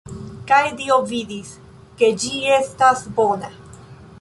[0.51, 1.51] Kaj Dio vidis,
[2.01, 3.53] ke ĝi estas bona.